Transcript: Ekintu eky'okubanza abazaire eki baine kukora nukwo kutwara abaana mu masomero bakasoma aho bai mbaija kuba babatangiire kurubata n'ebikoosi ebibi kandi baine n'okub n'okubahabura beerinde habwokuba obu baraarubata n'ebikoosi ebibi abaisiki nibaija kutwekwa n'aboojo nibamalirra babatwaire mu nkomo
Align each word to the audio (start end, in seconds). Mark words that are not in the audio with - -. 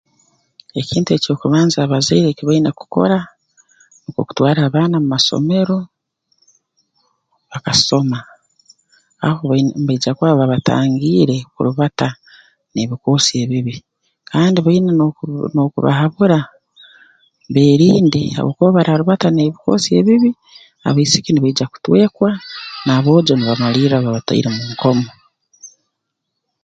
Ekintu 0.79 1.09
eky'okubanza 1.11 1.77
abazaire 1.81 2.27
eki 2.29 2.43
baine 2.47 2.69
kukora 2.79 3.17
nukwo 4.01 4.21
kutwara 4.27 4.61
abaana 4.63 4.95
mu 5.01 5.07
masomero 5.13 5.77
bakasoma 7.51 8.19
aho 9.25 9.39
bai 9.49 9.63
mbaija 9.81 10.11
kuba 10.17 10.39
babatangiire 10.39 11.37
kurubata 11.53 12.07
n'ebikoosi 12.71 13.33
ebibi 13.43 13.75
kandi 14.29 14.57
baine 14.65 14.91
n'okub 14.95 15.31
n'okubahabura 15.53 16.39
beerinde 17.53 18.21
habwokuba 18.35 18.67
obu 18.69 18.77
baraarubata 18.77 19.27
n'ebikoosi 19.31 19.89
ebibi 19.99 20.31
abaisiki 20.87 21.29
nibaija 21.31 21.65
kutwekwa 21.71 22.29
n'aboojo 22.85 23.33
nibamalirra 23.35 23.97
babatwaire 24.05 24.49
mu 24.55 24.63
nkomo 24.71 25.07